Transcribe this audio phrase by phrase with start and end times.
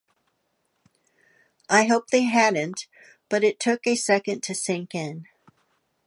[1.69, 2.87] I hoped they hadn't,
[3.29, 5.27] but it took a second to sink in.